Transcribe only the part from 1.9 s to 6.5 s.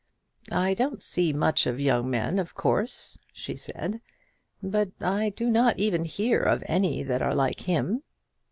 men, of course," she said; "but I do not even hear